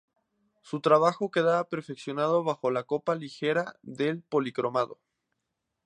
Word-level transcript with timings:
Su 0.63 0.79
trabajo 0.79 1.29
quedaba 1.29 1.63
perfeccionado 1.69 2.43
bajo 2.43 2.71
la 2.71 2.85
copa 2.85 3.13
ligera 3.13 3.75
del 3.83 4.23
policromado. 4.23 4.97